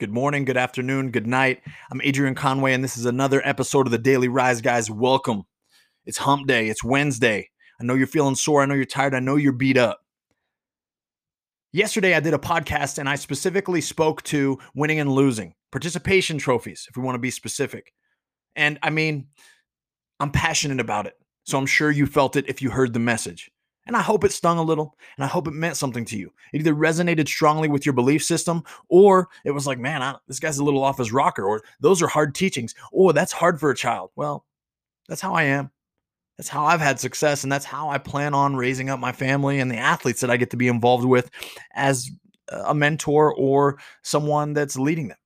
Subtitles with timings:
[0.00, 1.62] Good morning, good afternoon, good night.
[1.92, 4.90] I'm Adrian Conway, and this is another episode of the Daily Rise, guys.
[4.90, 5.44] Welcome.
[6.04, 7.48] It's hump day, it's Wednesday.
[7.80, 8.60] I know you're feeling sore.
[8.60, 9.14] I know you're tired.
[9.14, 10.00] I know you're beat up.
[11.72, 16.88] Yesterday, I did a podcast and I specifically spoke to winning and losing, participation trophies,
[16.90, 17.92] if we want to be specific.
[18.56, 19.28] And I mean,
[20.18, 21.14] I'm passionate about it.
[21.44, 23.48] So I'm sure you felt it if you heard the message.
[23.86, 26.32] And I hope it stung a little and I hope it meant something to you.
[26.52, 30.40] It either resonated strongly with your belief system or it was like, man, I, this
[30.40, 32.74] guy's a little off his rocker, or those are hard teachings.
[32.94, 34.10] Oh, that's hard for a child.
[34.16, 34.46] Well,
[35.08, 35.70] that's how I am.
[36.38, 37.42] That's how I've had success.
[37.42, 40.38] And that's how I plan on raising up my family and the athletes that I
[40.38, 41.30] get to be involved with
[41.74, 42.10] as
[42.50, 45.18] a mentor or someone that's leading them.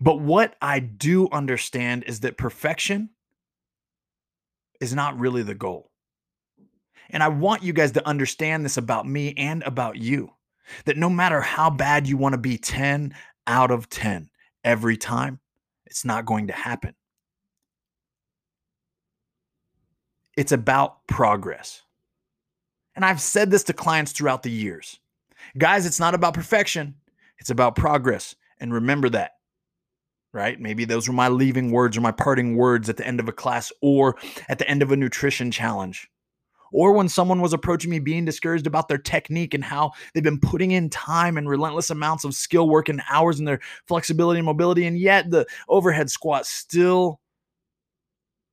[0.00, 3.10] But what I do understand is that perfection
[4.80, 5.91] is not really the goal.
[7.12, 10.32] And I want you guys to understand this about me and about you
[10.86, 13.14] that no matter how bad you want to be 10
[13.46, 14.30] out of 10
[14.64, 15.38] every time,
[15.86, 16.94] it's not going to happen.
[20.36, 21.82] It's about progress.
[22.96, 24.98] And I've said this to clients throughout the years.
[25.58, 26.94] Guys, it's not about perfection,
[27.38, 28.34] it's about progress.
[28.58, 29.32] And remember that,
[30.32, 30.58] right?
[30.58, 33.32] Maybe those were my leaving words or my parting words at the end of a
[33.32, 34.16] class or
[34.48, 36.08] at the end of a nutrition challenge
[36.72, 40.40] or when someone was approaching me being discouraged about their technique and how they've been
[40.40, 44.46] putting in time and relentless amounts of skill work and hours in their flexibility and
[44.46, 47.20] mobility, and yet the overhead squat still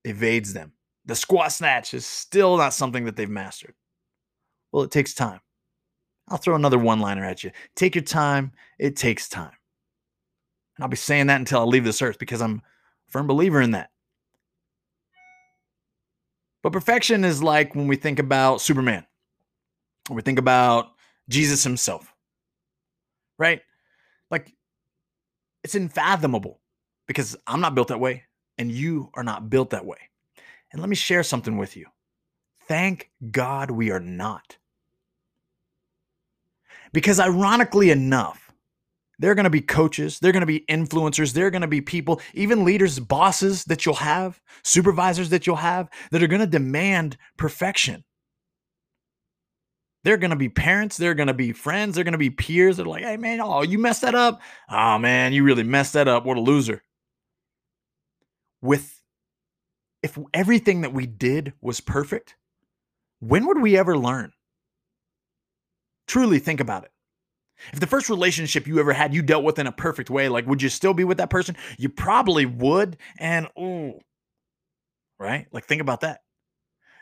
[0.06, 0.73] evades them.
[1.06, 3.73] The squat snatch is still not something that they've mastered.
[4.72, 5.39] Well, it takes time.
[6.28, 7.52] I'll throw another one liner at you.
[7.76, 9.52] Take your time, it takes time.
[10.78, 12.61] And I'll be saying that until I leave this earth because I'm
[13.08, 13.89] a firm believer in that.
[16.62, 19.06] But perfection is like when we think about Superman,
[20.10, 20.92] or we think about
[21.30, 22.14] Jesus himself,
[23.38, 23.62] right?
[24.30, 24.54] Like
[25.64, 26.60] it's unfathomable
[27.08, 28.24] because I'm not built that way
[28.58, 29.98] and you are not built that way.
[30.72, 31.88] And let me share something with you.
[32.67, 34.58] Thank God we are not.
[36.94, 38.48] Because ironically enough,
[39.20, 40.20] they're going to be coaches.
[40.20, 41.34] They're going to be influencers.
[41.34, 45.90] They're going to be people, even leaders, bosses that you'll have, supervisors that you'll have
[46.12, 48.04] that are going to demand perfection.
[50.06, 50.96] They're going to be parents.
[50.96, 51.96] They're going to be friends.
[51.96, 52.78] They're going to be peers.
[52.78, 54.42] They're like, hey, man, oh, you messed that up.
[54.70, 56.26] Oh, man, you really messed that up.
[56.26, 56.82] What a loser.
[58.62, 59.02] With
[60.02, 62.38] if everything that we did was perfect,
[63.20, 64.32] when would we ever learn?
[66.08, 66.92] Truly think about it.
[67.73, 70.47] If the first relationship you ever had you dealt with in a perfect way, like
[70.47, 71.55] would you still be with that person?
[71.77, 72.97] You probably would.
[73.20, 73.99] And oh,
[75.20, 75.47] right?
[75.52, 76.21] Like think about that.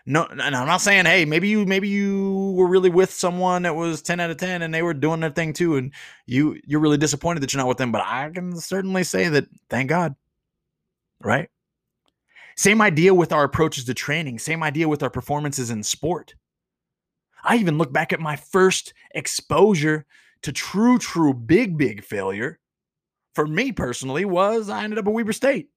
[0.09, 3.75] No, and I'm not saying, hey, maybe you maybe you were really with someone that
[3.75, 5.93] was 10 out of 10 and they were doing their thing too, and
[6.25, 7.91] you you're really disappointed that you're not with them.
[7.91, 10.15] But I can certainly say that thank God.
[11.21, 11.49] Right?
[12.55, 16.35] Same idea with our approaches to training, same idea with our performances in sport.
[17.43, 20.05] I even look back at my first exposure
[20.43, 22.59] to true, true big, big failure
[23.37, 25.69] for me personally was I ended up at Weber State.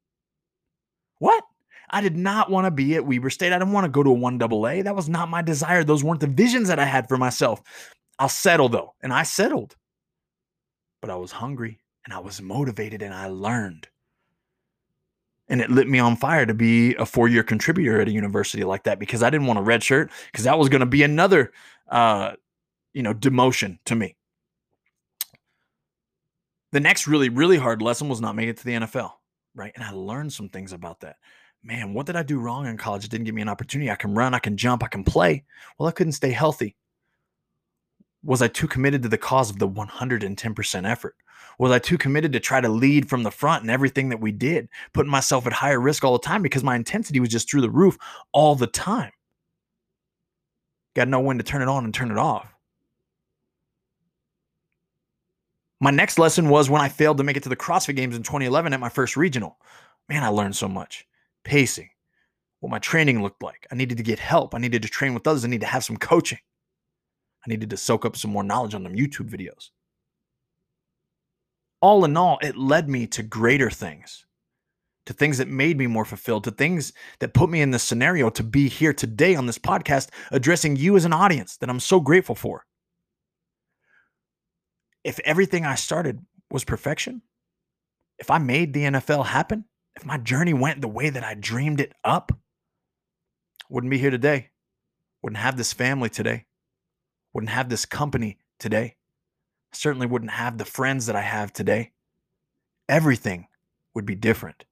[1.18, 1.44] What?
[1.90, 3.52] I did not want to be at Weber State.
[3.52, 4.84] I didn't want to go to a 1AA.
[4.84, 5.84] That was not my desire.
[5.84, 7.60] Those weren't the visions that I had for myself.
[8.18, 8.94] I'll settle though.
[9.02, 9.76] And I settled.
[11.02, 13.88] But I was hungry and I was motivated and I learned.
[15.48, 18.64] And it lit me on fire to be a four year contributor at a university
[18.64, 21.02] like that because I didn't want a red shirt because that was going to be
[21.02, 21.52] another,
[21.88, 22.32] uh,
[22.94, 24.16] you know, demotion to me.
[26.72, 29.12] The next really, really hard lesson was not making it to the NFL,
[29.54, 29.72] right?
[29.74, 31.16] And I learned some things about that.
[31.62, 33.04] Man, what did I do wrong in college?
[33.04, 33.90] It didn't give me an opportunity.
[33.90, 35.44] I can run, I can jump, I can play.
[35.78, 36.76] Well, I couldn't stay healthy.
[38.22, 41.16] Was I too committed to the cause of the 110% effort?
[41.58, 44.30] Was I too committed to try to lead from the front and everything that we
[44.32, 47.62] did, putting myself at higher risk all the time because my intensity was just through
[47.62, 47.98] the roof
[48.32, 49.12] all the time?
[50.94, 52.54] Got to know when to turn it on and turn it off.
[55.82, 58.22] My next lesson was when I failed to make it to the CrossFit Games in
[58.22, 59.56] 2011 at my first regional.
[60.10, 61.06] Man, I learned so much.
[61.42, 61.88] Pacing,
[62.60, 63.66] what my training looked like.
[63.72, 64.54] I needed to get help.
[64.54, 65.42] I needed to train with others.
[65.42, 66.38] I needed to have some coaching.
[67.46, 69.70] I needed to soak up some more knowledge on them YouTube videos.
[71.80, 74.26] All in all, it led me to greater things,
[75.06, 78.28] to things that made me more fulfilled, to things that put me in this scenario
[78.28, 82.00] to be here today on this podcast addressing you as an audience that I'm so
[82.00, 82.66] grateful for
[85.04, 87.22] if everything I started was perfection,
[88.18, 89.64] if I made the NFL happen,
[89.96, 92.32] if my journey went the way that I dreamed it up,
[93.68, 94.50] wouldn't be here today.
[95.22, 96.46] Wouldn't have this family today.
[97.32, 98.96] Wouldn't have this company today.
[99.72, 101.92] certainly wouldn't have the friends that I have today.
[102.88, 103.46] Everything
[103.94, 104.64] would be different.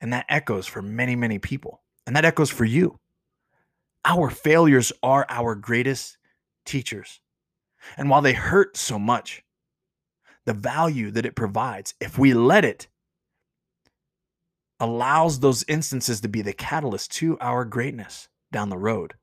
[0.00, 1.80] And that echoes for many, many people.
[2.06, 2.98] And that echoes for you.
[4.04, 6.18] Our failures are our greatest
[6.64, 7.20] teachers.
[7.96, 9.42] And while they hurt so much,
[10.44, 12.88] the value that it provides, if we let it,
[14.80, 19.14] allows those instances to be the catalyst to our greatness down the road,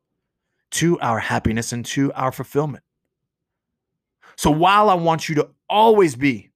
[0.72, 2.84] to our happiness, and to our fulfillment.
[4.38, 6.52] So while I want you to always be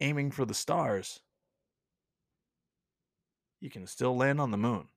[0.00, 1.20] aiming for the stars,
[3.60, 4.88] you can still land on the moon.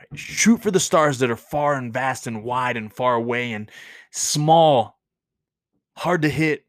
[0.00, 0.18] Right?
[0.18, 3.70] Shoot for the stars that are far and vast and wide and far away and
[4.10, 4.98] small,
[5.96, 6.64] hard to hit.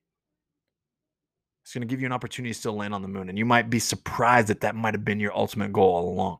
[1.64, 3.30] It's going to give you an opportunity to still land on the moon.
[3.30, 6.40] And you might be surprised that that might have been your ultimate goal all along.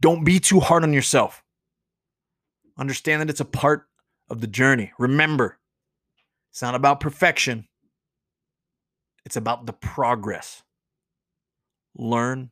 [0.00, 1.42] Don't be too hard on yourself.
[2.78, 3.88] Understand that it's a part
[4.30, 4.92] of the journey.
[4.98, 5.58] Remember,
[6.50, 7.66] it's not about perfection,
[9.24, 10.62] it's about the progress.
[11.96, 12.50] Learn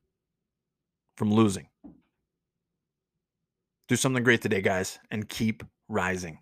[1.16, 1.69] from losing.
[3.90, 6.38] Do something great today, guys, and keep rising.